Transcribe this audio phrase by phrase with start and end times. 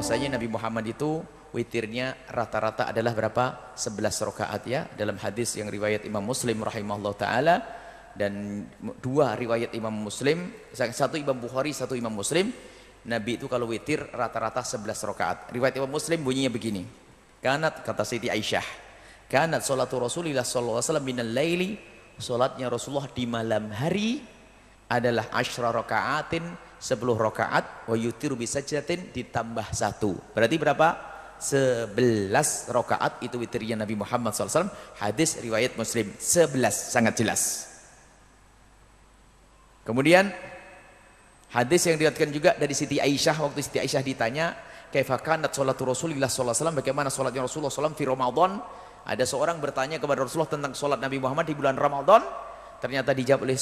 [0.00, 1.20] bahwasanya Nabi Muhammad itu
[1.52, 3.76] witirnya rata-rata adalah berapa?
[3.76, 7.60] 11 rakaat ya dalam hadis yang riwayat Imam Muslim rahimahullah taala
[8.16, 8.64] dan
[8.96, 12.48] dua riwayat Imam Muslim, satu Imam Bukhari, satu Imam Muslim.
[13.12, 15.38] Nabi itu kalau witir rata-rata 11 rakaat.
[15.52, 16.88] Riwayat Imam Muslim bunyinya begini.
[17.44, 18.64] Kanat kata Siti Aisyah,
[19.28, 21.76] kanat salatu Rasulillah sallallahu alaihi wasallam minal laili,
[22.16, 24.24] salatnya Rasulullah di malam hari
[24.88, 30.16] adalah asyra rakaatin 10 rakaat wa yutiru bisajdatin ditambah satu.
[30.32, 30.88] Berarti berapa?
[31.40, 31.96] 11
[32.68, 34.68] rakaat itu witirnya Nabi Muhammad SAW
[35.00, 37.68] hadis riwayat Muslim 11 sangat jelas.
[39.84, 40.28] Kemudian
[41.52, 44.52] hadis yang diriwayatkan juga dari Siti Aisyah waktu Siti Aisyah ditanya
[44.92, 48.60] kaifa kanat salatu Rasulillah SAW bagaimana salatnya Rasulullah SAW fi Ramadan.
[49.00, 52.20] Ada seorang bertanya kepada Rasulullah tentang salat Nabi Muhammad di bulan Ramadan
[52.80, 53.56] ternyata dijawab oleh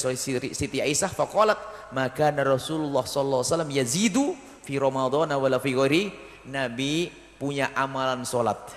[0.55, 1.59] Siti Aisyah faqalat
[1.91, 4.25] maka Rasulullah sallallahu alaihi wasallam yazidu
[4.63, 6.03] fi Ramadan wala fi ghairi.
[6.49, 8.71] Nabi punya amalan solat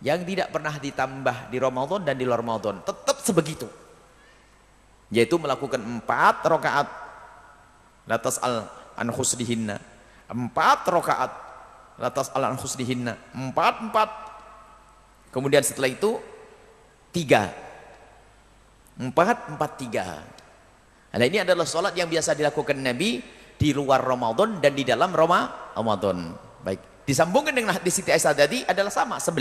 [0.00, 3.66] yang tidak pernah ditambah di Ramadan dan di luar Ramadan tetap sebegitu.
[5.12, 6.88] Yaitu melakukan empat rakaat.
[8.06, 9.76] Latas al an khusdihinna
[10.30, 11.32] empat rakaat.
[11.98, 14.10] Latas al an khusdihinna empat empat
[15.34, 16.22] kemudian setelah itu
[17.10, 17.50] tiga
[19.00, 20.22] empat empat tiga
[21.14, 23.22] nah ini adalah sholat yang biasa dilakukan Nabi
[23.54, 28.88] di luar Ramadan dan di dalam Ramadan baik Disambungkan dengan hadis Siti Aisyah tadi adalah
[28.88, 29.36] sama 11.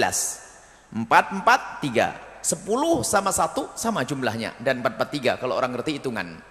[0.91, 2.43] 4 4 3.
[2.43, 6.43] 10 sama 1 sama jumlahnya dan 4 4 3 kalau orang ngerti hitungan.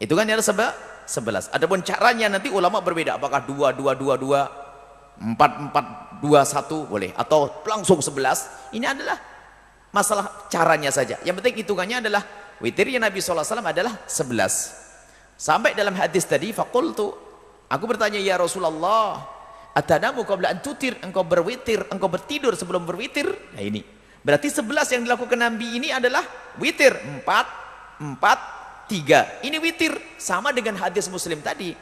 [0.00, 0.72] Hitungan adalah sebab
[1.04, 1.52] 11.
[1.52, 7.12] Adapun caranya nanti ulama berbeda apakah 2 2 2 2 4 4 2 1 boleh
[7.12, 8.72] atau langsung 11.
[8.72, 9.20] Ini adalah
[9.94, 11.22] masalah caranya saja.
[11.22, 12.26] Yang penting hitungannya adalah
[12.58, 15.38] witirnya Nabi SAW adalah 11.
[15.38, 17.14] Sampai dalam hadis tadi faqultu
[17.70, 19.34] aku bertanya ya Rasulullah
[19.74, 23.26] Atanamu qabla an tutir, engkau berwitir, engkau bertidur sebelum berwitir.
[23.58, 23.82] Nah ini.
[24.22, 26.22] Berarti sebelas yang dilakukan Nabi ini adalah
[26.62, 26.94] witir.
[26.94, 27.46] Empat,
[27.98, 28.38] empat,
[28.86, 29.42] tiga.
[29.42, 29.98] Ini witir.
[30.14, 31.74] Sama dengan hadis muslim tadi.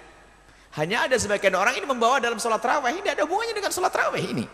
[0.73, 2.97] Hanya ada sebagian orang ini membawa dalam sholat raweh.
[2.97, 4.49] Ini ada hubungannya dengan sholat raweh ini.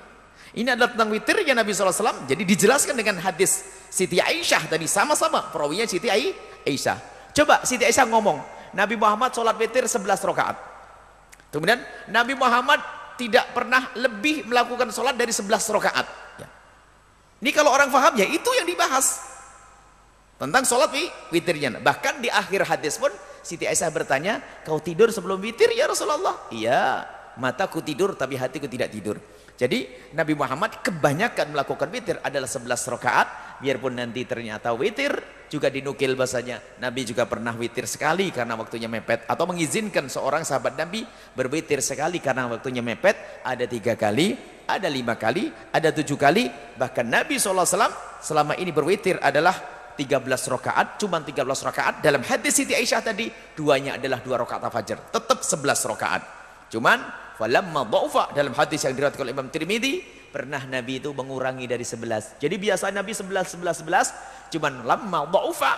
[0.56, 2.24] Ini adalah tentang witir yang Nabi SAW.
[2.24, 4.88] Jadi dijelaskan dengan hadis Siti Aisyah tadi.
[4.88, 5.52] Sama-sama.
[5.52, 6.98] Perawinya Siti Aisyah.
[7.36, 8.40] Coba Siti Aisyah ngomong.
[8.72, 10.56] Nabi Muhammad sholat witir 11 rakaat.
[11.48, 11.80] Kemudian
[12.12, 12.80] Nabi Muhammad
[13.16, 16.06] tidak pernah lebih melakukan sholat dari 11 rakaat.
[16.38, 16.48] Ya.
[17.40, 19.24] Ini kalau orang faham ya itu yang dibahas
[20.38, 20.92] tentang sholat
[21.32, 21.80] witirnya.
[21.80, 23.10] Bahkan di akhir hadis pun
[23.42, 26.36] Siti Aisyah bertanya, kau tidur sebelum witir ya Rasulullah?
[26.52, 27.08] Iya,
[27.40, 29.16] mataku tidur tapi hatiku tidak tidur.
[29.58, 32.22] Jadi Nabi Muhammad kebanyakan melakukan witir.
[32.22, 35.10] Adalah 11 rakaat, biarpun nanti ternyata witir
[35.50, 36.62] juga dinukil bahasanya.
[36.78, 39.26] Nabi juga pernah witir sekali karena waktunya mepet.
[39.26, 41.02] Atau mengizinkan seorang sahabat Nabi
[41.34, 43.42] berwitir sekali karena waktunya mepet.
[43.42, 44.38] Ada tiga kali,
[44.70, 46.46] ada lima kali, ada tujuh kali.
[46.78, 47.66] Bahkan Nabi SAW
[48.22, 49.58] selama ini berwitir adalah
[49.98, 50.22] 13
[50.54, 53.26] rakaat, cuma 13 rakaat dalam hadis Siti Aisyah tadi
[53.58, 56.22] duanya adalah dua rakaat fajar tetap 11 rakaat.
[56.70, 57.02] Cuman
[57.38, 58.34] falamma dhaufa.
[58.34, 62.92] Dalam hadis yang diriwayatkan oleh Imam Tirmidzi pernah Nabi itu mengurangi dari 11 jadi biasa
[62.92, 65.74] Nabi 11 11 11 cuman lamma dhaufa.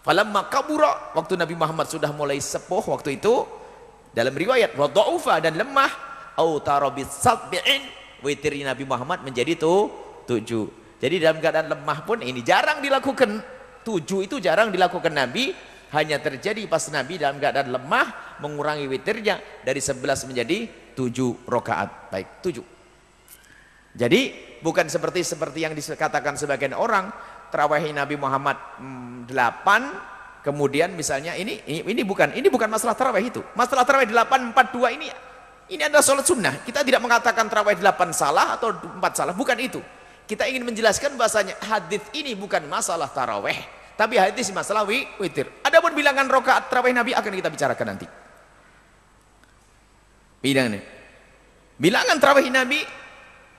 [0.00, 1.12] Falamma kabura.
[1.12, 3.44] Waktu Nabi Muhammad sudah mulai sepuh waktu itu
[4.12, 5.92] dalam riwayat wa dhaufa dan lemah
[6.40, 7.84] au tarabit sab'in
[8.24, 9.92] witir Nabi Muhammad menjadi tuh
[10.24, 10.96] tujuh.
[11.00, 13.60] Jadi dalam keadaan lemah pun ini jarang dilakukan.
[13.80, 15.56] Tujuh itu jarang dilakukan Nabi
[15.90, 22.12] hanya terjadi pas Nabi dalam keadaan lemah mengurangi witirnya dari 11 menjadi 7 rakaat.
[22.14, 22.62] Baik, 7.
[23.98, 24.20] Jadi
[24.62, 27.10] bukan seperti seperti yang dikatakan sebagian orang
[27.50, 29.86] terawih Nabi Muhammad 8 hmm,
[30.46, 33.42] kemudian misalnya ini, ini bukan ini bukan masalah terawih itu.
[33.58, 35.08] Masalah terawih 8 4 2 ini
[35.70, 36.54] ini adalah sholat sunnah.
[36.62, 39.82] Kita tidak mengatakan terawih 8 salah atau 4 salah, bukan itu.
[40.26, 45.44] Kita ingin menjelaskan bahasanya hadis ini bukan masalah taraweh tapi hadis masalah wi, witir.
[45.60, 48.08] Adapun bilangan rokaat terawih Nabi akan kita bicarakan nanti.
[50.40, 50.80] Bilangan
[51.76, 52.80] Bilangan terawih Nabi.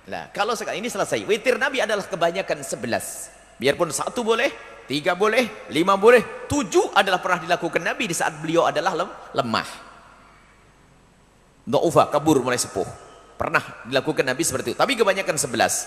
[0.09, 1.29] Nah, kalau sekarang ini selesai.
[1.29, 3.29] Witir Nabi adalah kebanyakan sebelas.
[3.61, 4.49] Biarpun satu boleh,
[4.89, 8.97] tiga boleh, lima boleh, tujuh adalah pernah dilakukan Nabi di saat beliau adalah
[9.37, 9.69] lemah.
[11.69, 12.89] Do'ufa, kabur mulai sepuh.
[13.37, 14.77] Pernah dilakukan Nabi seperti itu.
[14.81, 15.85] Tapi kebanyakan sebelas.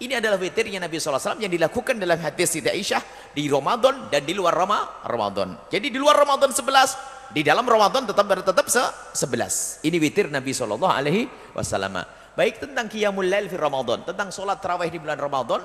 [0.00, 4.34] Ini adalah witirnya Nabi SAW yang dilakukan dalam hadis Siti Aisyah di Ramadan dan di
[4.34, 4.56] luar
[5.04, 5.68] Ramadan.
[5.68, 9.84] Jadi di luar Ramadan 11, di dalam Ramadan tetap tetap 11.
[9.84, 10.80] Ini witir Nabi SAW.
[10.80, 12.02] Alaihi Wasallam.
[12.32, 15.60] Baik tentang qiyamul lail fi Ramadan, tentang solat tarawih di bulan Ramadan,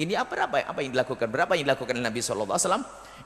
[0.00, 1.28] ini apa apa apa yang dilakukan?
[1.28, 2.56] Berapa yang dilakukan Nabi SAW?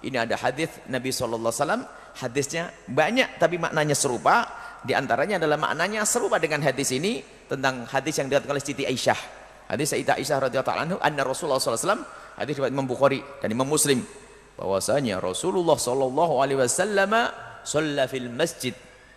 [0.02, 1.86] Ini ada hadis Nabi SAW.
[2.18, 4.44] Hadisnya banyak tapi maknanya serupa.
[4.82, 9.45] Di antaranya adalah maknanya serupa dengan hadis ini tentang hadis yang dikatakan oleh Siti Aisyah.
[9.66, 12.06] Hadis Sayyidah Aisyah radhiyallahu anhu anna Rasulullah SAW
[12.38, 14.06] hadis riwayat Imam Bukhari dan Imam Muslim
[14.54, 17.12] bahwasanya Rasulullah sallallahu alaihi wasallam
[17.66, 18.72] shalla fil masjid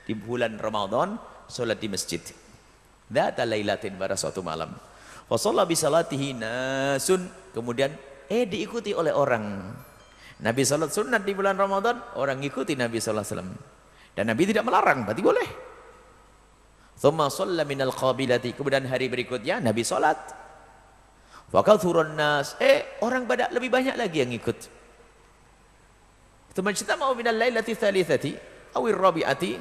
[0.09, 2.21] di bulan Ramadan salat di masjid.
[3.09, 4.73] Data lailatin pada suatu malam.
[5.29, 7.93] Wa shalla bi salatihi nasun kemudian
[8.25, 9.69] eh diikuti oleh orang.
[10.39, 13.51] Nabi salat sunat di bulan Ramadan, orang ikuti Nabi sallallahu alaihi wasallam.
[14.15, 15.68] Dan Nabi tidak melarang, berarti boleh.
[16.99, 18.51] Thumma shalla minal qabilati.
[18.51, 20.19] Kemudian hari berikutnya Nabi salat.
[21.49, 22.59] Wa kathurun nas.
[22.59, 24.59] Eh, orang pada lebih banyak lagi yang ikut.
[26.51, 28.31] Tumajtama'u minal lailati thalithati
[28.75, 29.51] awir rabi'ati.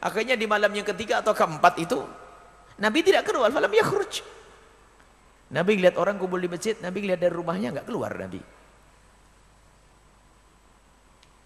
[0.00, 2.00] Akhirnya di malam yang ketiga atau keempat itu
[2.76, 4.20] Nabi tidak keluar, falam yakhruj.
[5.52, 8.40] Nabi lihat orang kumpul di masjid, Nabi lihat dari rumahnya enggak keluar Nabi.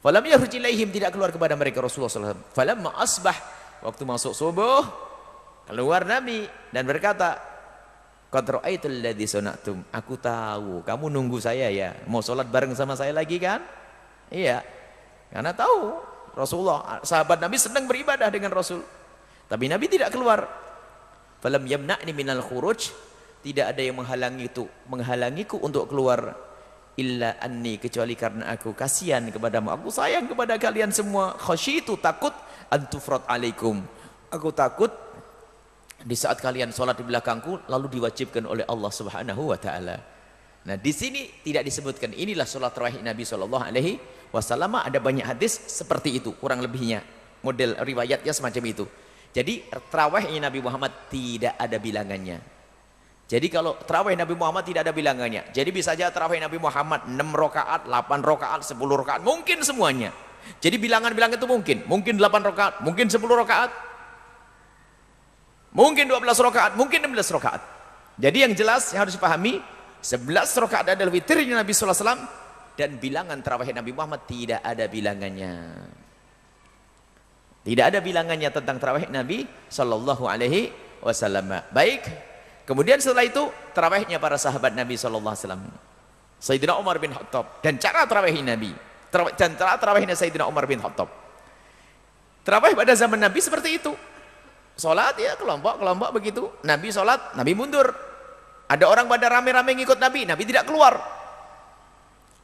[0.00, 2.43] Falam yakhruj ilaihim tidak keluar kepada mereka Rasulullah SAW.
[2.50, 3.37] Falamma asbah
[3.85, 5.10] waktu masuk subuh
[5.70, 6.44] keluar Nabi
[6.75, 7.49] dan berkata.
[8.31, 11.99] Aku tahu kamu nunggu saya ya.
[12.06, 13.58] Mau sholat bareng sama saya lagi kan?
[14.31, 14.62] Iya.
[15.34, 15.99] Karena tahu
[16.38, 18.87] Rasulullah, sahabat Nabi senang beribadah dengan Rasul.
[19.50, 20.46] Tapi Nabi tidak keluar.
[21.43, 22.94] Falam yamna'ni minal khuruj.
[23.40, 26.37] Tidak ada yang menghalangi itu, menghalangiku untuk keluar
[27.00, 29.72] illa anni kecuali karena aku kasihan kepadamu.
[29.81, 31.32] Aku sayang kepada kalian semua.
[31.40, 32.37] Khasyitu takut
[32.69, 33.81] antufrat alaikum.
[34.28, 34.93] Aku takut
[36.00, 39.97] di saat kalian sholat di belakangku lalu diwajibkan oleh Allah Subhanahu wa taala.
[40.61, 43.97] Nah, di sini tidak disebutkan inilah sholat tarawih Nabi sallallahu alaihi
[44.32, 44.81] wasallam.
[44.81, 47.00] Ada banyak hadis seperti itu kurang lebihnya.
[47.41, 48.85] Model riwayatnya semacam itu.
[49.32, 52.38] Jadi terawihnya Nabi Muhammad tidak ada bilangannya.
[53.31, 55.49] Jadi kalau terawih Nabi Muhammad tidak ada bilangannya.
[55.55, 59.20] Jadi bisa saja terawih Nabi Muhammad 6 rakaat 8 rakaat 10 rakaat.
[59.23, 60.11] Mungkin semuanya.
[60.58, 61.79] Jadi bilangan-bilangan itu mungkin.
[61.87, 63.90] Mungkin 8 rakaat mungkin 10 rakaat
[65.70, 67.62] mungkin 12 rakaat mungkin 16 rakaat
[68.20, 69.64] jadi yang jelas yang harus dipahami
[70.00, 70.28] 11
[70.64, 72.22] rakaat adalah witirnya Nabi sallallahu alaihi wasallam
[72.81, 75.52] dan bilangan terawih Nabi Muhammad tidak ada bilangannya.
[77.61, 80.72] Tidak ada bilangannya tentang terawih Nabi sallallahu alaihi
[81.05, 81.61] wasallam.
[81.76, 82.08] Baik.
[82.64, 85.64] Kemudian setelah itu terawihnya para sahabat Nabi sallallahu alaihi wasallam.
[86.40, 88.72] Sayyidina Umar bin Khattab dan cara terawih Nabi.
[89.37, 91.12] Dan cara terawihnya Sayyidina Umar bin Khattab.
[92.49, 93.93] Terawih pada zaman Nabi seperti itu.
[94.76, 96.49] Salat ya kelompok-kelompok begitu.
[96.64, 97.90] Nabi salat, Nabi mundur.
[98.70, 100.94] Ada orang pada rame-rame ngikut Nabi, Nabi tidak keluar.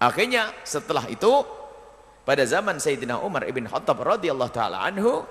[0.02, 1.46] Akhirnya setelah itu
[2.26, 5.22] pada zaman Sayyidina Umar ibn Khattab radhiyallahu taala anhu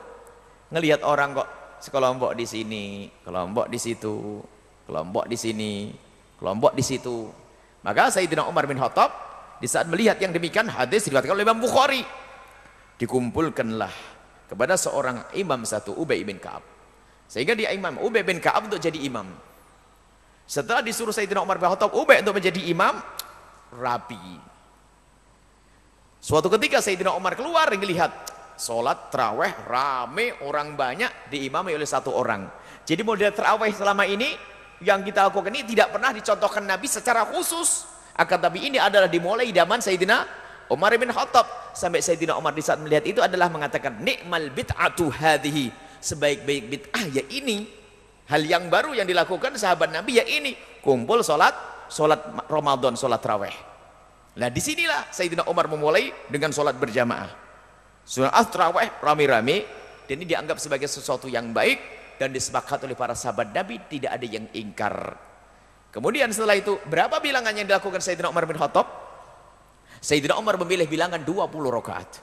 [0.71, 1.49] ngelihat orang kok
[1.83, 4.39] sekelompok di sini, kelompok di situ,
[4.87, 5.91] kelompok di sini,
[6.39, 7.29] kelompok di situ.
[7.85, 9.11] Maka Sayyidina Umar bin Khattab
[9.61, 12.01] di saat melihat yang demikian hadis diriwayatkan oleh Imam Bukhari
[12.97, 13.91] dikumpulkanlah
[14.49, 16.74] kepada seorang imam satu Ubay bin Ka'ab.
[17.25, 19.25] Sehingga dia imam Ubay bin Ka'ab untuk jadi imam.
[20.45, 23.01] Setelah disuruh Sayyidina Umar bin Khattab Ubay untuk menjadi imam,
[23.73, 24.37] rapi
[26.25, 28.09] Suatu ketika Sayyidina Umar keluar melihat
[28.57, 32.49] sholat terawih rame orang banyak diimami oleh satu orang.
[32.81, 34.33] Jadi model terawih selama ini
[34.81, 37.85] yang kita lakukan ini tidak pernah dicontohkan Nabi secara khusus.
[38.17, 40.25] Akan tapi ini adalah dimulai zaman Sayyidina
[40.73, 41.45] Umar bin Khattab
[41.77, 45.69] sampai Sayyidina Umar di saat melihat itu adalah mengatakan nikmal bid'atu hadhihi
[46.05, 47.65] sebaik-baik bid'ah ya ini
[48.29, 50.53] hal yang baru yang dilakukan sahabat Nabi ya ini
[50.85, 51.57] kumpul sholat
[51.89, 53.55] sholat Ramadan sholat terawih
[54.35, 57.31] Nah di sinilah Sayyidina Umar memulai dengan sholat berjamaah.
[58.03, 59.63] Sunnah terawih rame-rame
[60.05, 61.79] dan ini dianggap sebagai sesuatu yang baik
[62.19, 65.15] dan disepakati oleh para sahabat Nabi tidak ada yang ingkar.
[65.89, 68.87] Kemudian setelah itu berapa bilangan yang dilakukan Sayyidina Umar bin Khattab?
[70.03, 72.19] Sayyidina Umar memilih bilangan 20 rakaat.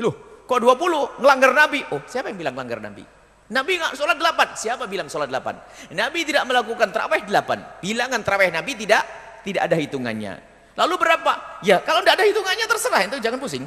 [0.00, 1.20] Loh, kok 20?
[1.20, 1.80] Ngelanggar Nabi.
[1.92, 3.04] Oh, siapa yang bilang melanggar Nabi?
[3.46, 4.58] Nabi nggak sholat 8.
[4.58, 5.94] Siapa bilang sholat 8?
[5.94, 7.82] Nabi tidak melakukan terawih 8.
[7.82, 9.02] Bilangan terawih Nabi tidak
[9.46, 10.34] tidak ada hitungannya.
[10.74, 11.62] Lalu berapa?
[11.62, 13.64] Ya kalau tidak ada hitungannya terserah itu jangan pusing.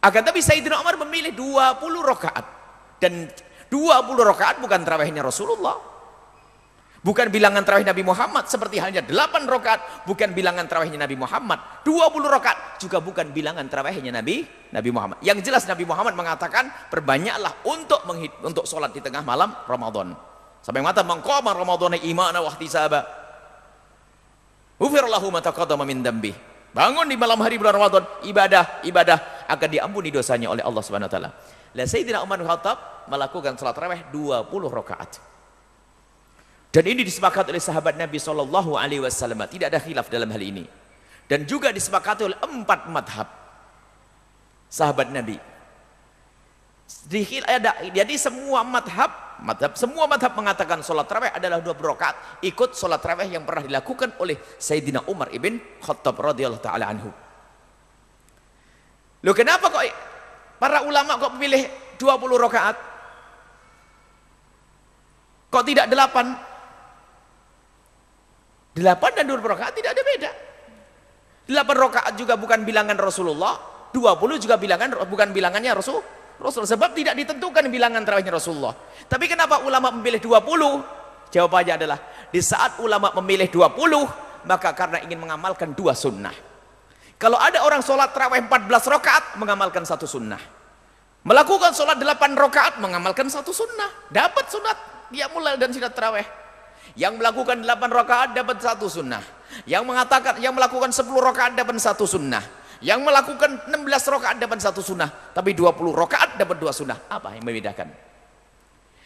[0.00, 2.46] Akan tapi Sayyidina Umar memilih 20 rakaat
[3.02, 3.28] dan
[3.68, 5.89] 20 rakaat bukan terawihnya Rasulullah.
[7.00, 11.80] Bukan bilangan terawih Nabi Muhammad seperti halnya 8 rakaat bukan bilangan terawihnya Nabi Muhammad.
[11.88, 11.96] 20
[12.28, 15.16] rakaat juga bukan bilangan terawihnya Nabi Nabi Muhammad.
[15.24, 18.04] Yang jelas Nabi Muhammad mengatakan perbanyaklah untuk
[18.44, 20.12] untuk sholat di tengah malam Ramadan.
[20.60, 23.00] Sampai mata mengqama Ramadan imana wa ihtisaba.
[24.76, 26.36] Ufirallahu ma taqaddama min dambi.
[26.70, 31.14] Bangun di malam hari bulan Ramadan, ibadah, ibadah akan diampuni dosanya oleh Allah Subhanahu wa
[31.16, 31.30] taala.
[31.72, 35.29] Lah Sayyidina Umar bin Khattab melakukan salat tarawih 20 rakaat.
[36.70, 39.42] Dan ini disepakati oleh sahabat Nabi sallallahu alaihi wasallam.
[39.50, 40.62] Tidak ada khilaf dalam hal ini.
[41.26, 43.28] Dan juga disepakati oleh empat madhab
[44.70, 45.38] sahabat Nabi.
[47.90, 49.10] jadi semua madhab,
[49.42, 54.18] madhab semua madhab mengatakan sholat tarawih adalah dua rakaat ikut sholat tarawih yang pernah dilakukan
[54.18, 57.10] oleh Sayyidina Umar ibn Khattab radhiyallahu taala anhu.
[59.22, 59.86] Loh kenapa kok
[60.58, 62.76] para ulama kok memilih 20 rakaat?
[65.50, 66.49] Kok tidak 8?
[68.76, 70.30] 8 dan 20 rakaat tidak ada beda.
[71.50, 73.58] 8 rakaat juga bukan bilangan Rasulullah,
[73.90, 75.98] 20 juga bilangan bukan bilangannya Rasul.
[76.40, 78.72] Rasul sebab tidak ditentukan bilangan tarawihnya Rasulullah.
[79.04, 81.30] Tapi kenapa ulama memilih 20?
[81.30, 81.98] Jawabannya adalah
[82.32, 86.32] di saat ulama memilih 20 maka karena ingin mengamalkan dua sunnah.
[87.20, 90.40] Kalau ada orang sholat tarawih 14 rakaat mengamalkan satu sunnah.
[91.20, 94.08] Melakukan sholat 8 rakaat mengamalkan satu sunnah.
[94.08, 94.76] Dapat sunat
[95.12, 96.24] dia mulai dan sunat tarawih.
[96.98, 99.22] Yang melakukan 8 rakaat dapat satu sunnah.
[99.66, 102.42] Yang mengatakan yang melakukan 10 rakaat dapat satu sunnah.
[102.80, 106.96] Yang melakukan 16 rakaat dapat satu sunnah, tapi 20 rakaat dapat dua sunnah.
[107.12, 107.92] Apa yang membedakan?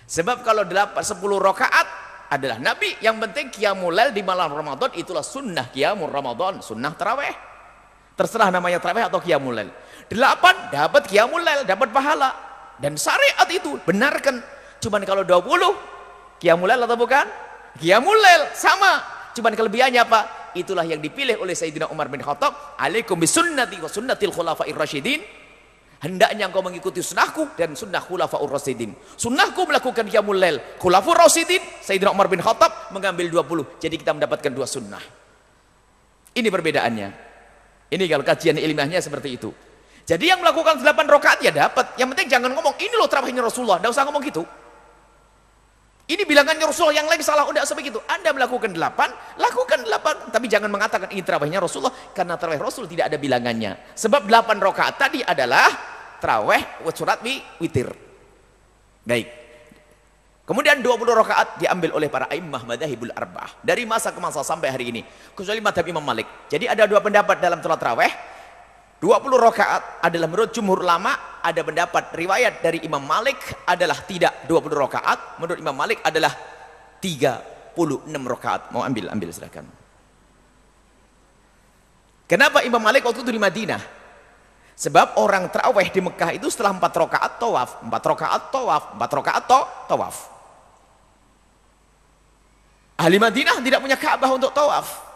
[0.07, 1.87] Sebab kalau 8 10 rakaat
[2.31, 7.35] adalah Nabi, yang penting qiyamul di malam Ramadan itulah sunnah qiyamul Ramadan, sunnah tarawih.
[8.15, 9.75] Terserah namanya tarawih atau qiyamul lail.
[10.07, 12.31] 8 dapat qiyamul dapat pahala.
[12.79, 14.39] Dan syariat itu benarkan.
[14.79, 17.27] Cuman kalau 20 qiyamul lail atau bukan?
[17.81, 19.03] Qiyamul lail sama.
[19.35, 20.45] Cuman kelebihannya apa?
[20.55, 22.79] itulah yang dipilih oleh Sayyidina Umar bin Khattab.
[22.79, 25.21] Alaikum bisunnati wa sunnatil khulafa'ir rasyidin.
[26.05, 28.95] Hendaknya engkau mengikuti sunnahku dan sunnah khulafa'ur rasyidin.
[29.19, 30.63] Sunnahku melakukan qiyamul lail.
[30.79, 35.03] Khulafur rasyidin Sayyidina Umar bin Khattab mengambil 20 jadi kita mendapatkan dua sunnah.
[36.35, 37.09] Ini perbedaannya.
[37.95, 39.51] Ini kalau kajian ilmiahnya seperti itu.
[40.05, 41.97] Jadi yang melakukan 8 rakaat ya dapat.
[41.97, 43.81] Yang penting jangan ngomong ini loh terawihnya Rasulullah.
[43.81, 44.45] Tidak usah ngomong gitu
[46.05, 47.49] ini bilangannya Rasulullah yang lain salah.
[47.49, 47.97] Udah sebegitu.
[48.05, 49.09] Anda melakukan delapan,
[49.41, 50.29] lakukan delapan.
[50.29, 51.97] Tapi jangan mengatakan ini terawihnya Rasulullah.
[52.13, 53.97] Karena terawih Rasul tidak ada bilangannya.
[53.97, 55.65] Sebab delapan rakaat tadi adalah
[56.21, 56.61] terawih
[56.93, 57.25] surat
[57.57, 57.89] witir.
[59.01, 59.45] Baik.
[60.45, 60.93] Kemudian 20
[61.25, 63.65] rakaat diambil oleh para imam madahibul arba'ah.
[63.65, 65.01] Dari masa ke masa sampai hari ini.
[65.33, 66.29] Kecuali madhab Imam Malik.
[66.53, 68.13] Jadi ada dua pendapat dalam sholat terawih
[69.03, 73.37] 20 rakaat adalah menurut jumhur ulama ada pendapat riwayat dari Imam Malik
[73.69, 76.33] adalah tidak 20 rakaat menurut Imam Malik adalah
[77.03, 78.73] 36 rakaat.
[78.73, 79.69] Mau ambil ambil silakan.
[82.25, 83.83] Kenapa Imam Malik waktu itu di Madinah?
[84.75, 87.71] Sebab orang terawih di Mekah itu setelah 4 rakaat tawaf.
[87.85, 89.45] 4 rakaat tawaf 4 rakaat
[89.87, 90.17] tawaf.
[92.97, 95.14] Ahli Madinah tidak punya Ka'bah untuk tawaf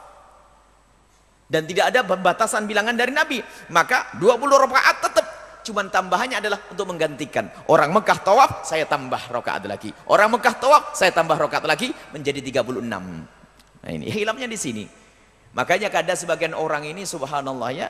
[1.49, 3.41] dan tidak ada pembatasan bilangan dari Nabi.
[3.73, 4.37] Maka 20
[4.69, 5.27] rakaat tetap.
[5.65, 7.49] Cuman tambahannya adalah untuk menggantikan.
[7.69, 9.93] Orang Mekah tawaf saya tambah rakaat lagi.
[10.09, 13.41] Orang Mekah tawaf saya tambah rakaat lagi menjadi 36
[13.79, 14.85] nah ini hilangnya di sini.
[15.57, 17.89] Makanya kada sebagian orang ini subhanallah ya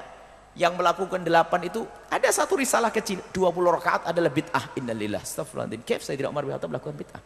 [0.55, 3.23] yang melakukan delapan itu ada satu risalah kecil.
[3.35, 4.75] 20 rakaat adalah bid'ah.
[4.79, 5.83] Innalillah astagfirullahaladzim.
[5.83, 7.23] Kef saya tidak Umar bin melakukan bid'ah.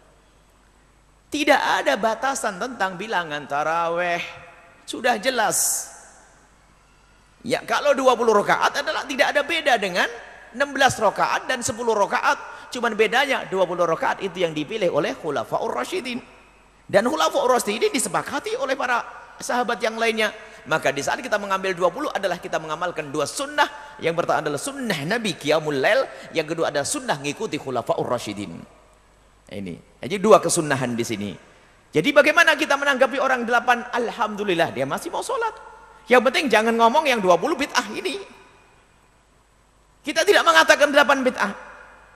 [1.32, 4.20] Tidak ada batasan tentang bilangan taraweh.
[4.84, 5.88] Sudah jelas
[7.42, 10.06] Ya kalau 20 rakaat adalah tidak ada beda dengan
[10.54, 10.62] 16
[11.02, 12.38] rakaat dan 10 rakaat.
[12.72, 16.22] Cuman bedanya 20 rakaat itu yang dipilih oleh khulafaur rasyidin.
[16.86, 19.02] Dan khulafaur rasyidin disepakati oleh para
[19.42, 20.30] sahabat yang lainnya.
[20.70, 23.98] Maka di saat kita mengambil 20 adalah kita mengamalkan dua sunnah.
[23.98, 28.54] Yang pertama adalah sunnah Nabi Qiyamul Lail, yang kedua adalah sunnah mengikuti khulafaur rasyidin.
[29.52, 29.74] Ini.
[29.98, 31.30] Jadi dua kesunahan di sini.
[31.92, 33.84] Jadi bagaimana kita menanggapi orang delapan?
[33.90, 35.71] Alhamdulillah dia masih mau sholat.
[36.10, 38.18] Yang penting jangan ngomong yang 20 bid'ah ini.
[40.02, 41.52] Kita tidak mengatakan 8 bid'ah.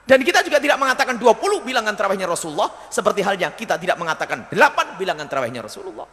[0.07, 2.71] Dan kita juga tidak mengatakan 20 bilangan terawihnya Rasulullah.
[2.87, 6.07] Seperti halnya kita tidak mengatakan 8 bilangan terawihnya Rasulullah.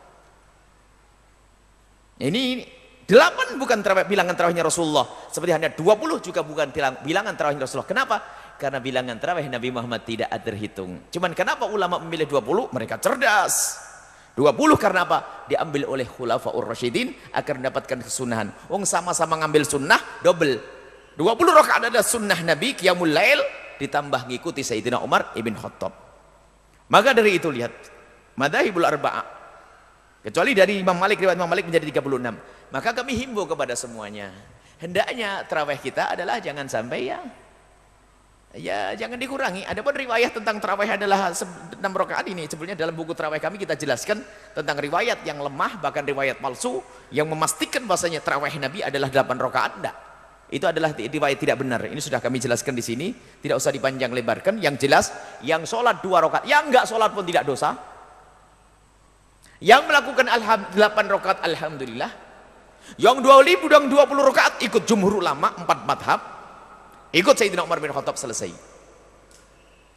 [2.18, 2.62] Ini, ini
[3.06, 5.06] 8 bukan terawih, bilangan terawihnya Rasulullah.
[5.30, 6.72] Seperti hanya 20 juga bukan
[7.06, 7.90] bilangan terawihnya Rasulullah.
[7.90, 8.16] Kenapa?
[8.56, 11.04] Karena bilangan terawih Nabi Muhammad tidak terhitung.
[11.12, 12.72] Cuman kenapa ulama memilih 20?
[12.72, 13.83] Mereka cerdas.
[14.34, 14.50] 20
[14.82, 15.46] karena apa?
[15.46, 18.50] Diambil oleh khulafaur rasyidin agar mendapatkan kesunahan.
[18.66, 20.58] Wong sama-sama ngambil sunnah double.
[21.14, 23.38] 20 rakaat ada sunnah Nabi qiyamul lail
[23.78, 25.94] ditambah ngikuti Sayyidina Umar ibn Khattab.
[26.90, 27.70] Maka dari itu lihat
[28.34, 29.22] madahibul arba'ah
[30.26, 32.74] kecuali dari Imam Malik riwayat Imam Malik menjadi 36.
[32.74, 34.34] Maka kami himbau kepada semuanya.
[34.82, 37.22] Hendaknya terawih kita adalah jangan sampai ya
[38.54, 39.66] Ya jangan dikurangi.
[39.66, 42.46] Ada pun riwayat tentang terawih adalah 6 rakaat ini.
[42.46, 44.22] Sebenarnya dalam buku terawih kami kita jelaskan
[44.54, 46.78] tentang riwayat yang lemah bahkan riwayat palsu
[47.10, 49.72] yang memastikan bahasanya terawih Nabi adalah 8 rakaat.
[49.82, 49.96] Tidak.
[50.54, 51.82] Itu adalah riwayat tidak benar.
[51.82, 53.10] Ini sudah kami jelaskan di sini.
[53.10, 54.62] Tidak usah dipanjang lebarkan.
[54.62, 55.10] Yang jelas
[55.42, 57.74] yang sholat dua rakaat, yang enggak sholat pun tidak dosa.
[59.58, 60.78] Yang melakukan 8
[61.10, 62.10] rakaat alhamdulillah.
[63.02, 66.33] Yang 20 dan 20 rakaat ikut jumhur ulama empat madhab
[67.14, 68.50] Ikut Sayyidina Umar bin Khattab selesai.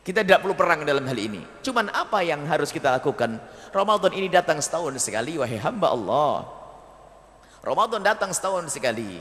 [0.06, 1.42] Kita tidak perlu perang dalam hal ini.
[1.66, 3.42] Cuman apa yang harus kita lakukan?
[3.74, 6.46] Ramadan ini datang setahun sekali, wahai hamba Allah.
[7.66, 9.20] Ramadan datang setahun sekali.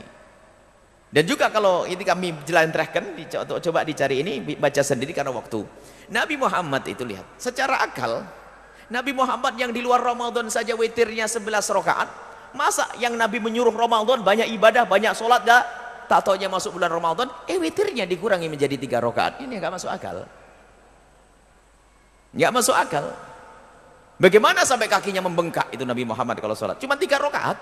[1.09, 3.17] Dan juga kalau ini kami jelantrahkan,
[3.65, 5.65] coba dicari ini, baca sendiri karena waktu.
[6.13, 8.23] Nabi Muhammad itu lihat, secara akal,
[8.87, 12.07] Nabi Muhammad yang di luar Ramadan saja witirnya 11 rakaat,
[12.55, 17.27] masa yang Nabi menyuruh Ramadan banyak ibadah, banyak sholat, dah, tak taunya masuk bulan Ramadan,
[17.45, 19.43] eh witirnya dikurangi menjadi tiga rakaat.
[19.43, 20.23] Ini nggak masuk akal.
[22.31, 23.05] Nggak masuk akal.
[24.17, 26.81] Bagaimana sampai kakinya membengkak itu Nabi Muhammad kalau sholat?
[26.81, 27.59] Cuma tiga rakaat.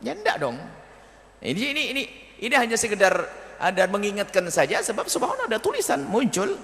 [0.00, 0.56] Ya enggak dong.
[1.44, 2.02] Ini ini ini
[2.40, 3.12] ini hanya sekedar
[3.60, 6.56] ada mengingatkan saja sebab subhanallah ada tulisan muncul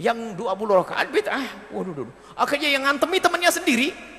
[0.00, 1.70] yang 20 rakaat bid'ah.
[1.70, 2.14] Waduh, waduh.
[2.34, 4.13] Akhirnya yang ngantemi temannya sendiri.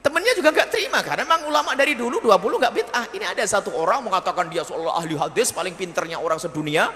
[0.00, 3.06] Temannya juga nggak terima karena memang ulama dari dulu 20 nggak bid'ah.
[3.12, 6.88] Ini ada satu orang mengatakan dia seolah ahli hadis paling pinternya orang sedunia.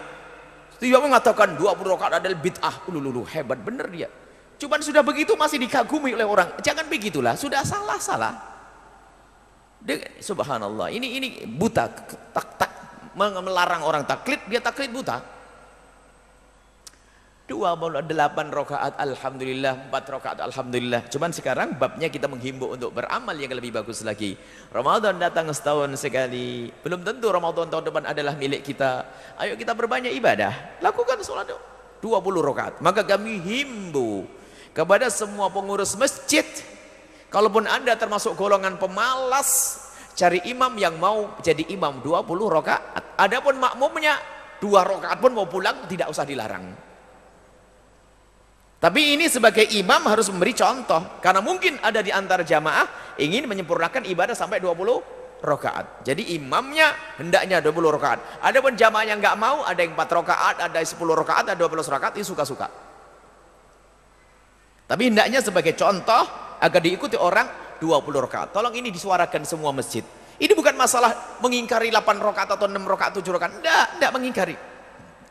[0.81, 2.89] Dia mengatakan 20 rakaat adalah bid'ah.
[2.89, 4.09] Lulu hebat bener dia.
[4.57, 6.57] Cuman sudah begitu masih dikagumi oleh orang.
[6.65, 8.55] Jangan begitulah, sudah salah-salah
[10.21, 11.93] subhanallah ini ini buta
[12.33, 12.71] tak tak
[13.15, 15.21] melarang orang taklid dia taklid buta
[17.45, 21.05] dua delapan rokaat alhamdulillah empat rokaat alhamdulillah.
[21.13, 24.37] Cuman sekarang babnya kita menghimbau untuk beramal yang lebih bagus lagi.
[24.73, 26.73] Ramadan datang setahun sekali.
[26.81, 29.05] Belum tentu Ramadan tahun depan adalah milik kita.
[29.37, 30.81] Ayo kita berbanyak ibadah.
[30.81, 31.53] Lakukan sholat
[32.01, 32.09] 20
[32.41, 34.25] rokaat maka kami himbau
[34.73, 36.45] kepada semua pengurus masjid.
[37.29, 39.83] Kalaupun anda termasuk golongan pemalas,
[40.15, 43.19] cari imam yang mau jadi imam 20 rakaat.
[43.19, 44.17] Adapun makmumnya
[44.63, 46.84] dua rakaat pun mau pulang tidak usah dilarang.
[48.85, 54.05] Tapi ini sebagai imam harus memberi contoh karena mungkin ada di antara jamaah ingin menyempurnakan
[54.05, 56.05] ibadah sampai 20 rakaat.
[56.05, 58.45] Jadi imamnya hendaknya 20 rakaat.
[58.45, 62.13] Adapun jamaah yang nggak mau ada yang 4 rakaat, ada 10 rakaat, ada 12 rakaat,
[62.21, 62.69] ini suka-suka.
[64.85, 66.29] Tapi hendaknya sebagai contoh
[66.61, 67.89] agar diikuti orang 20
[68.21, 68.53] rakaat.
[68.53, 70.05] Tolong ini disuarakan semua masjid.
[70.37, 73.65] Ini bukan masalah mengingkari 8 rakaat atau 6 rakaat, 7 rakaat.
[73.65, 74.57] Tidak, tidak mengingkari.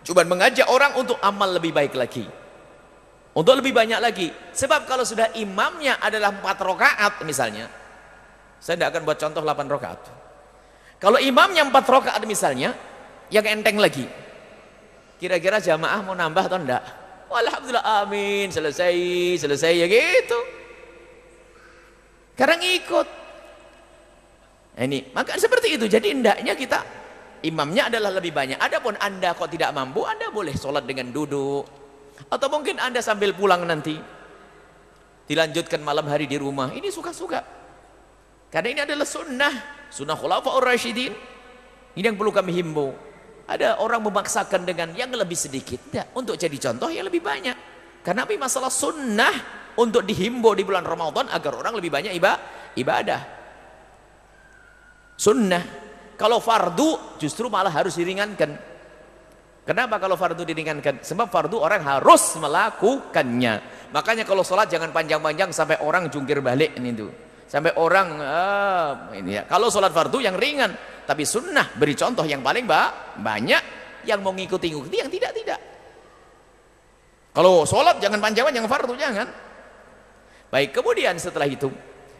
[0.01, 2.41] Cuma mengajak orang untuk amal lebih baik lagi.
[3.33, 4.29] Untuk lebih banyak lagi.
[4.53, 7.65] Sebab kalau sudah imamnya adalah 4 rakaat misalnya.
[8.61, 10.01] Saya tidak akan buat contoh 8 rakaat.
[11.01, 12.77] Kalau imamnya 4 rakaat misalnya,
[13.33, 14.05] yang enteng lagi.
[15.17, 16.83] Kira-kira jamaah mau nambah atau enggak?
[17.33, 18.93] Alhamdulillah amin, selesai,
[19.41, 20.39] selesai ya gitu.
[22.37, 23.07] Karena ngikut.
[24.73, 25.85] Nah, ini, maka seperti itu.
[25.89, 26.85] Jadi hendaknya kita
[27.41, 28.61] imamnya adalah lebih banyak.
[28.61, 31.82] Adapun Anda kok tidak mampu, Anda boleh sholat dengan duduk.
[32.29, 33.97] Atau mungkin Anda sambil pulang nanti.
[35.23, 36.71] Dilanjutkan malam hari di rumah.
[36.75, 37.39] Ini suka-suka.
[38.51, 39.53] Karena ini adalah sunnah.
[39.87, 41.13] Sunnah khulafa'ur rasyidin.
[41.95, 42.91] Ini yang perlu kami himbau.
[43.47, 45.79] Ada orang memaksakan dengan yang lebih sedikit.
[45.89, 46.15] Tidak.
[46.15, 47.55] Untuk jadi contoh yang lebih banyak.
[48.03, 52.13] Karena ini masalah sunnah untuk dihimbau di bulan Ramadan agar orang lebih banyak
[52.75, 53.21] ibadah.
[55.15, 55.63] Sunnah.
[56.19, 58.72] Kalau fardu justru malah harus diringankan.
[59.63, 60.99] Kenapa kalau fardu diringankan?
[60.99, 63.63] Sebab fardu orang harus melakukannya.
[63.95, 67.07] Makanya kalau sholat jangan panjang-panjang sampai orang jungkir balik ini tuh.
[67.47, 69.47] Sampai orang ah, ini ya.
[69.47, 70.75] Kalau sholat fardu yang ringan,
[71.07, 73.63] tapi sunnah beri contoh yang paling banyak
[74.03, 75.59] yang mau ngikuti-ngikuti yang tidak-tidak.
[77.31, 79.27] Kalau sholat jangan panjang-panjang fardu jangan.
[80.51, 81.71] Baik, kemudian setelah itu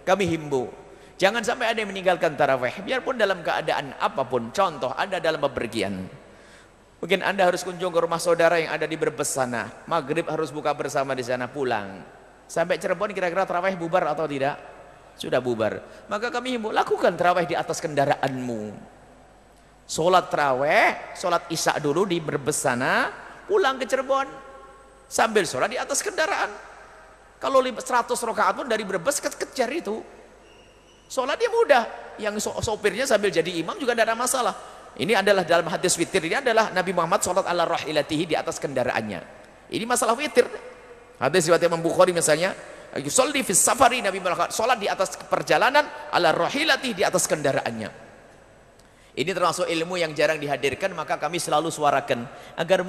[0.08, 0.72] kami himbau
[1.20, 4.48] jangan sampai ada yang meninggalkan tarawih biarpun dalam keadaan apa pun.
[4.56, 6.23] Contoh, Anda dalam bepergian.
[7.04, 9.68] Mungkin Anda harus kunjung ke rumah saudara yang ada di Brebes sana.
[9.92, 12.00] Maghrib harus buka bersama di sana pulang.
[12.48, 14.56] Sampai Cirebon kira-kira tarawih bubar atau tidak?
[15.20, 15.84] Sudah bubar.
[16.08, 18.72] Maka kami himbau lakukan tarawih di atas kendaraanmu.
[19.84, 23.12] Sholat tarawih, sholat isya dulu di Brebes sana,
[23.52, 24.32] pulang ke Cirebon
[25.12, 26.56] sambil sholat di atas kendaraan.
[27.36, 27.84] Kalau 100
[28.16, 30.00] rakaat pun dari Brebes ke kejar itu.
[31.12, 31.84] Sholatnya mudah.
[32.16, 34.56] Yang sopirnya sambil jadi imam juga tidak ada masalah.
[34.94, 36.22] Ini adalah dalam hadis witir.
[36.22, 39.22] Ini adalah Nabi Muhammad sholat ala rahilatihi di atas kendaraannya.
[39.74, 40.46] Ini masalah witir.
[41.18, 42.54] Hadis riwayat Imam Bukhari misalnya.
[42.94, 45.82] Yusolli fis safari Nabi Muhammad sholat di atas perjalanan
[46.14, 48.04] ala rahilatihi di atas kendaraannya.
[49.14, 52.26] Ini termasuk ilmu yang jarang dihadirkan maka kami selalu suarakan
[52.58, 52.82] agar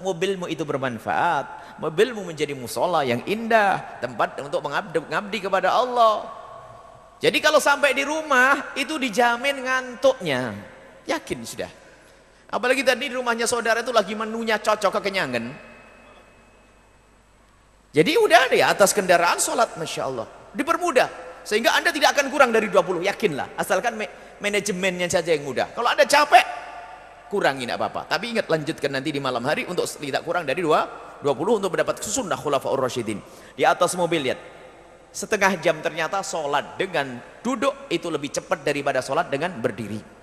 [0.00, 6.24] mobilmu itu bermanfaat, mobilmu menjadi musola yang indah, tempat untuk mengabdi, mengabdi kepada Allah.
[7.20, 10.56] Jadi kalau sampai di rumah itu dijamin ngantuknya,
[11.06, 11.70] yakin sudah.
[12.52, 15.44] Apalagi tadi di rumahnya saudara itu lagi menunya cocok kekenyangan.
[17.92, 22.70] Jadi udah di atas kendaraan sholat, masya Allah, dipermudah sehingga anda tidak akan kurang dari
[22.70, 23.58] 20, yakinlah.
[23.58, 23.98] Asalkan
[24.38, 25.74] manajemennya saja yang mudah.
[25.74, 26.44] Kalau ada capek,
[27.28, 28.02] kurangi tidak apa-apa.
[28.16, 30.86] Tapi ingat lanjutkan nanti di malam hari untuk tidak kurang dari dua,
[31.20, 33.18] 20 untuk mendapat sunnah khulafaur rasyidin.
[33.58, 34.40] Di atas mobil lihat.
[35.12, 40.21] Setengah jam ternyata sholat dengan duduk itu lebih cepat daripada sholat dengan berdiri.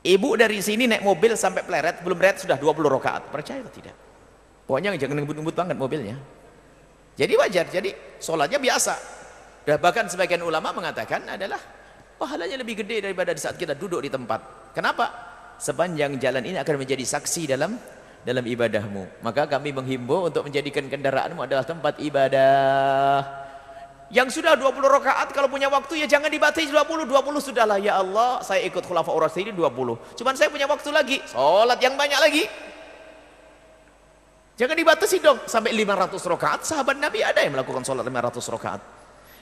[0.00, 3.28] Ibu dari sini naik mobil sampai pleret, belum pleret sudah 20 rakaat.
[3.28, 3.92] Percaya atau tidak?
[4.64, 6.16] Pokoknya jangan ngebut-ngebut banget mobilnya.
[7.20, 8.94] Jadi wajar, jadi sholatnya biasa.
[9.68, 11.60] Dan bahkan sebagian ulama mengatakan adalah
[12.16, 14.72] pahalanya lebih gede daripada di saat kita duduk di tempat.
[14.72, 15.04] Kenapa?
[15.60, 17.76] Sepanjang jalan ini akan menjadi saksi dalam
[18.24, 19.20] dalam ibadahmu.
[19.20, 23.49] Maka kami menghimbau untuk menjadikan kendaraanmu adalah tempat ibadah.
[24.10, 28.42] Yang sudah 20 rakaat kalau punya waktu ya jangan dibatasi 20, 20 sudahlah ya Allah,
[28.42, 30.18] saya ikut khulafa ini 20.
[30.18, 32.44] Cuman saya punya waktu lagi, sholat yang banyak lagi.
[34.58, 36.60] Jangan dibatasi dong sampai 500 rakaat.
[36.66, 38.82] Sahabat Nabi ada yang melakukan sholat 500 rakaat.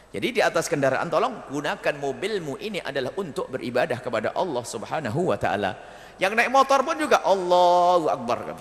[0.08, 5.36] Jadi di atas kendaraan tolong gunakan mobilmu ini adalah untuk beribadah kepada Allah Subhanahu wa
[5.40, 5.76] taala.
[6.20, 8.52] Yang naik motor pun juga Allahu Akbar.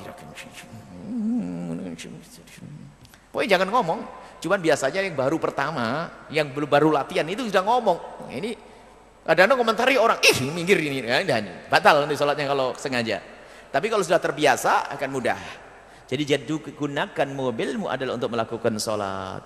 [3.32, 4.00] Pokoknya jangan ngomong.
[4.38, 8.30] Cuman biasanya yang baru pertama, yang belum baru latihan itu sudah ngomong.
[8.30, 8.54] Ini
[9.26, 11.02] kadang-kadang komentari orang, ih minggir ini.
[11.02, 13.18] Ya, dan batal nanti sholatnya kalau sengaja.
[13.74, 15.40] Tapi kalau sudah terbiasa akan mudah.
[16.08, 19.44] Jadi jadu gunakan mobilmu adalah untuk melakukan sholat.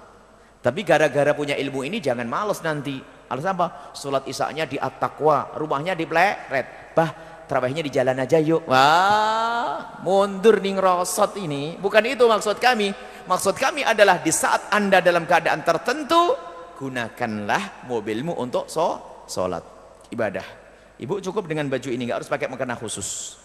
[0.61, 3.01] Tapi gara-gara punya ilmu ini jangan males nanti.
[3.31, 3.95] Alasan apa?
[3.97, 6.93] Sholat isaknya di at-taqwa, rumahnya di pleret.
[6.93, 8.63] Bah, terawihnya di jalan aja yuk.
[8.63, 11.75] Wah mundur ning rosot ini.
[11.75, 12.95] Bukan itu maksud kami.
[13.27, 16.31] Maksud kami adalah di saat anda dalam keadaan tertentu
[16.79, 19.61] gunakanlah mobilmu untuk so sholat
[20.07, 20.47] ibadah.
[20.95, 23.35] Ibu cukup dengan baju ini nggak harus pakai mukena khusus.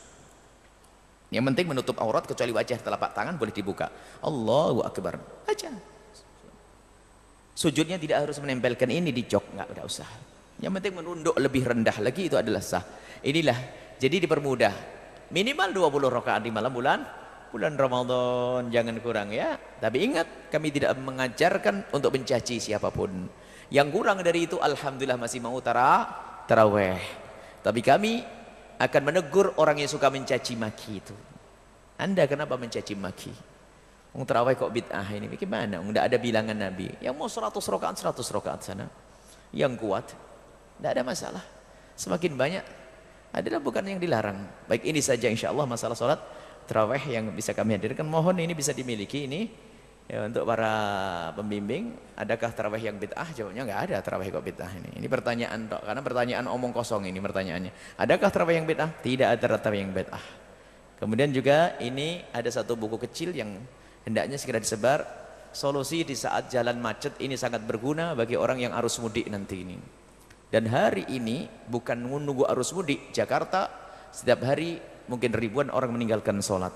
[1.35, 3.91] Yang penting menutup aurat kecuali wajah telapak tangan boleh dibuka.
[4.23, 5.19] Allahu Akbar.
[5.51, 5.75] Aja
[7.57, 9.57] sujudnya tidak harus menempelkan ini di jok.
[9.57, 10.07] Udah usah.
[10.61, 12.85] Yang penting menunduk lebih rendah lagi itu adalah sah.
[13.25, 14.75] Inilah jadi dipermudah.
[15.33, 17.03] Minimal 20 rakaat di malam bulan
[17.57, 19.57] bulan Ramadan, jangan kurang ya.
[19.57, 23.09] Tapi ingat, kami tidak mengajarkan untuk mencaci siapa pun.
[23.73, 26.05] Yang kurang dari itu alhamdulillah masih mau tara.
[26.47, 28.23] Tapi kami
[28.79, 31.17] akan menegur orang yang suka mencaci maki itu.
[31.99, 33.33] Anda kenapa mencaci maki?
[34.15, 35.27] Mau taraweh kok bid'ah ini?
[35.27, 35.83] Bagaimana?
[35.83, 36.93] Enggak ada bilangan Nabi.
[37.03, 38.87] Yang mau 100 rakaat 100 rakaat sana.
[39.51, 40.07] Yang kuat.
[40.79, 41.45] Tidak ada masalah.
[41.99, 42.65] Semakin banyak
[43.33, 44.43] adalah bukan yang dilarang.
[44.67, 46.21] Baik ini saja insya Allah masalah sholat
[46.67, 48.05] terawih yang bisa kami hadirkan.
[48.05, 49.47] Mohon ini bisa dimiliki ini
[50.11, 50.75] ya, untuk para
[51.39, 51.95] pembimbing.
[52.19, 53.29] Adakah terawih yang bid'ah?
[53.35, 54.91] Jawabnya nggak ada terawih kok bid'ah ini.
[54.99, 57.73] Ini pertanyaan tok karena pertanyaan omong kosong ini pertanyaannya.
[58.03, 58.91] Adakah terawih yang bid'ah?
[59.03, 60.25] Tidak ada terawih yang bid'ah.
[60.97, 63.61] Kemudian juga ini ada satu buku kecil yang
[64.09, 65.05] hendaknya segera disebar.
[65.57, 69.77] Solusi di saat jalan macet ini sangat berguna bagi orang yang arus mudik nanti ini.
[70.47, 73.67] Dan hari ini bukan menunggu arus mudik Jakarta
[74.15, 74.79] setiap hari
[75.11, 76.75] mungkin ribuan orang meninggalkan sholat.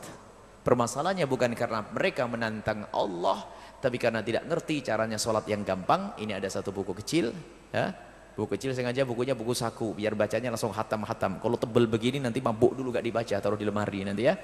[0.60, 3.48] Permasalahannya bukan karena mereka menantang Allah,
[3.80, 6.12] tapi karena tidak ngerti caranya sholat yang gampang.
[6.20, 7.32] Ini ada satu buku kecil,
[7.72, 7.96] ya.
[8.36, 11.40] Buku kecil sengaja bukunya buku saku, biar bacanya langsung hatam-hatam.
[11.40, 14.36] Kalau tebel begini nanti mabuk dulu gak dibaca, taruh di lemari nanti ya.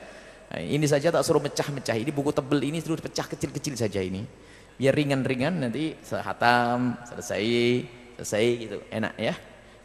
[0.46, 1.96] Nah, ini saja tak suruh mecah-mecah.
[1.98, 4.24] Ini buku tebel ini suruh pecah kecil-kecil saja ini.
[4.76, 7.44] Biar ringan-ringan nanti hatam, selesai
[8.16, 8.78] selesai gitu.
[8.88, 9.34] Enak ya.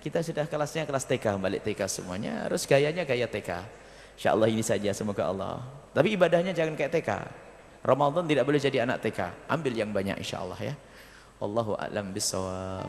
[0.01, 2.49] Kita sudah kelasnya kelas TK balik TK semuanya.
[2.49, 3.81] Harus gayanya gaya TK
[4.21, 5.65] Insya Allah ini saja semoga Allah.
[5.97, 7.09] Tapi ibadahnya jangan kayak TK
[7.81, 10.75] Ramadan tidak boleh jadi anak TK ambil yang banyak insya Allah ya.
[11.41, 12.85] Allahu a'lam bisawab